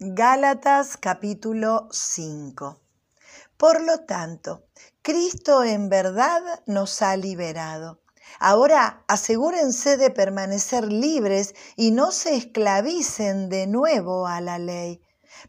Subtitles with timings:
[0.00, 2.80] Gálatas capítulo 5.
[3.56, 4.68] Por lo tanto,
[5.02, 8.00] Cristo en verdad nos ha liberado.
[8.38, 15.02] Ahora asegúrense de permanecer libres y no se esclavicen de nuevo a la ley.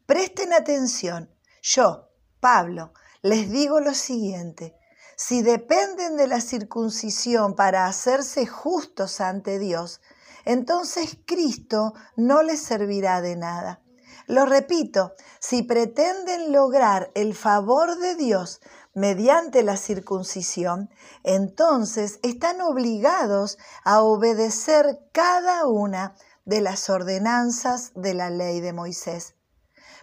[0.07, 1.29] Presten atención.
[1.61, 2.09] Yo,
[2.39, 2.91] Pablo,
[3.21, 4.75] les digo lo siguiente.
[5.15, 10.01] Si dependen de la circuncisión para hacerse justos ante Dios,
[10.43, 13.83] entonces Cristo no les servirá de nada.
[14.29, 18.61] Lo repito, si pretenden lograr el favor de Dios
[18.93, 20.91] mediante la circuncisión,
[21.23, 26.13] entonces están obligados a obedecer cada una
[26.45, 29.33] de las ordenanzas de la ley de Moisés.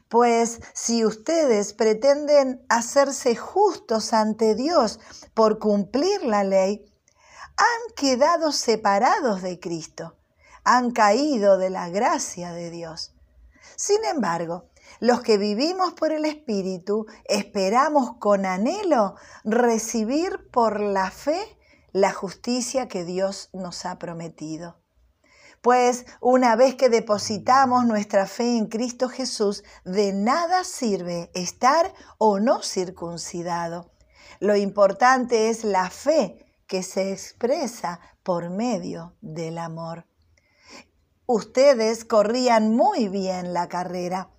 [0.08, 4.98] Pues si ustedes pretenden hacerse justos ante Dios
[5.34, 6.84] por cumplir la ley,
[7.56, 10.16] han quedado separados de Cristo,
[10.64, 13.15] han caído de la gracia de Dios.
[13.76, 21.58] Sin embargo, los que vivimos por el Espíritu esperamos con anhelo recibir por la fe
[21.92, 24.80] la justicia que Dios nos ha prometido.
[25.60, 32.38] Pues una vez que depositamos nuestra fe en Cristo Jesús, de nada sirve estar o
[32.38, 33.90] no circuncidado.
[34.40, 40.06] Lo importante es la fe que se expresa por medio del amor.
[41.28, 44.30] Ustedes corrían muy bien la carrera.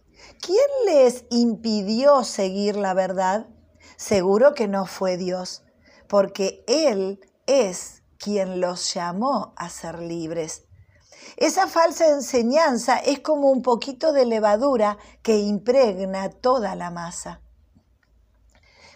[0.41, 3.47] ¿Quién les impidió seguir la verdad?
[3.97, 5.63] Seguro que no fue Dios,
[6.07, 10.63] porque Él es quien los llamó a ser libres.
[11.35, 17.41] Esa falsa enseñanza es como un poquito de levadura que impregna toda la masa.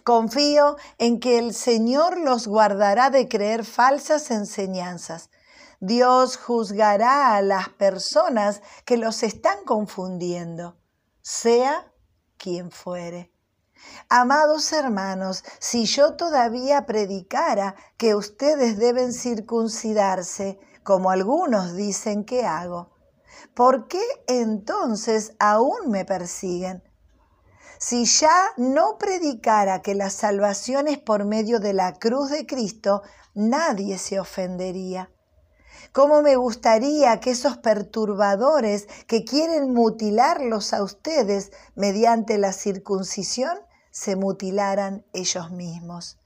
[0.05, 5.29] Confío en que el Señor los guardará de creer falsas enseñanzas
[5.83, 10.77] Dios juzgará a las personas que los están confundiendo,
[11.23, 11.91] sea
[12.37, 13.33] quien fuere.
[14.07, 22.91] Amados hermanos, si yo todavía predicara que ustedes deben circuncidarse, como algunos dicen que hago,
[23.55, 26.83] ¿por qué entonces aún me persiguen?
[27.79, 33.01] Si ya no predicara que la salvación es por medio de la cruz de Cristo,
[33.33, 35.09] nadie se ofendería.
[35.91, 43.57] ¿Cómo me gustaría que esos perturbadores que quieren mutilarlos a ustedes mediante la circuncisión
[43.91, 46.17] se mutilaran ellos mismos?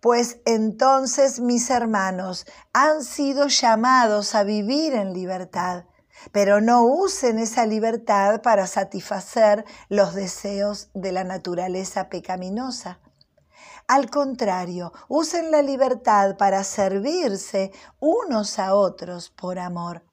[0.00, 5.84] Pues entonces mis hermanos han sido llamados a vivir en libertad,
[6.30, 13.00] pero no usen esa libertad para satisfacer los deseos de la naturaleza pecaminosa
[13.88, 20.04] al contrario, usen la libertad para servirse unos a otros por amor.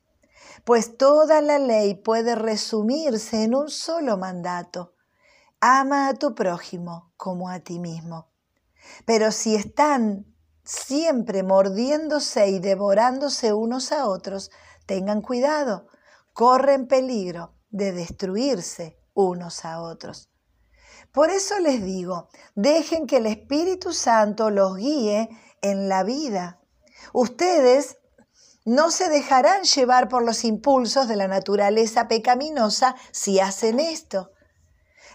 [0.63, 4.93] Pues toda la ley puede resumirse en un solo mandato.
[5.59, 8.29] Ama a tu prójimo como a ti mismo.
[9.05, 10.25] Pero si están
[10.63, 14.51] siempre mordiéndose y devorándose unos a otros,
[14.85, 15.87] tengan cuidado,
[16.31, 20.29] corren peligro de destruirse unos a otros.
[21.11, 25.29] Por eso les digo, dejen que el Espíritu Santo los guíe
[25.61, 26.59] en la vida.
[27.13, 27.97] Ustedes
[28.65, 34.31] no se dejarán llevar por los impulsos de la naturaleza pecaminosa si hacen esto.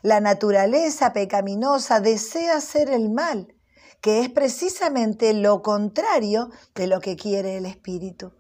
[0.02, 3.54] La naturaleza pecaminosa desea hacer el mal,
[4.00, 8.32] que es precisamente lo contrario de lo que quiere el Espíritu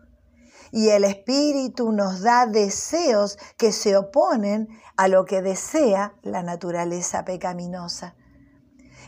[0.72, 7.24] y el Espíritu nos da deseos que se oponen a lo que desea la naturaleza
[7.24, 8.14] pecaminosa.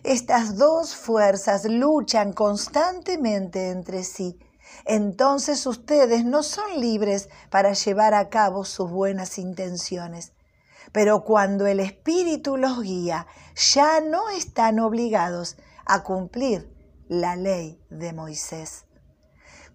[0.03, 4.39] Estas dos fuerzas luchan constantemente entre sí.
[4.85, 10.33] Entonces ustedes no son libres para llevar a cabo sus buenas intenciones.
[10.91, 15.57] Pero cuando el Espíritu los guía, ya no están obligados
[15.87, 16.69] a cumplir
[17.09, 18.87] la ley de Moisés.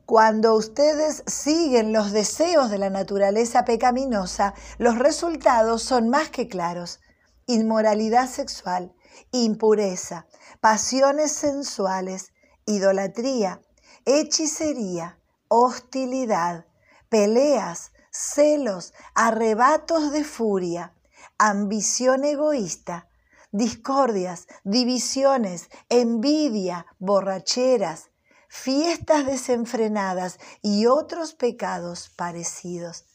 [0.07, 7.01] Cuando ustedes siguen los deseos de la naturaleza pecaminosa, los resultados son más que claros.
[7.45, 8.95] Inmoralidad sexual,
[9.31, 10.25] impureza,
[10.61, 12.31] pasiones sensuales,
[12.65, 13.59] idolatría,
[14.05, 15.19] hechicería,
[15.49, 16.67] hostilidad,
[17.09, 20.93] peleas, celos, arrebatos de furia,
[21.37, 23.09] ambición egoísta,
[23.51, 28.09] discordias, divisiones, envidia, borracheras,
[28.57, 33.05] fiestas desenfrenadas y otros pecados parecidos.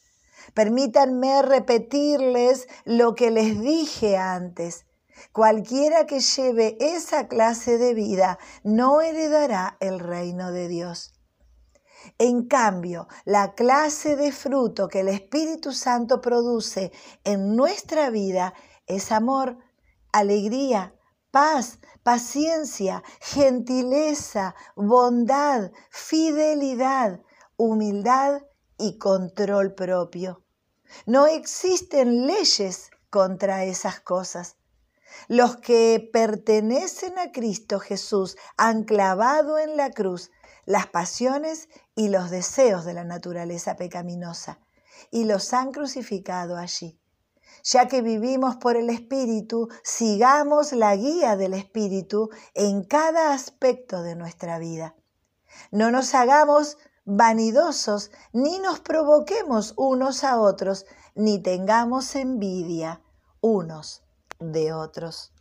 [0.55, 4.87] Permítanme repetirles lo que les dije antes.
[5.33, 11.13] Cualquiera que lleve esa clase de vida no heredará el reino de Dios.
[12.19, 16.93] En cambio, la clase de fruto que el Espíritu Santo produce
[17.25, 18.55] en nuestra vida
[18.87, 19.59] es amor,
[20.13, 20.95] alegría,
[21.33, 27.21] paz, paciencia, gentileza, bondad, fidelidad,
[27.57, 28.43] humildad
[28.79, 30.45] y control propio.
[31.07, 34.57] No existen leyes contra esas cosas.
[35.27, 40.31] Los que pertenecen a Cristo Jesús han clavado en la cruz
[40.65, 44.61] las pasiones y los deseos de la naturaleza pecaminosa
[45.11, 47.02] y los han crucificado allí.
[47.63, 54.17] Ya que vivimos por el Espíritu, sigamos la guía del Espíritu en cada aspecto de
[54.17, 54.95] nuestra vida.
[55.71, 63.01] No nos hagamos vanidosos, ni nos provoquemos unos a otros, ni tengamos envidia
[63.41, 64.03] unos
[64.39, 65.32] de otros.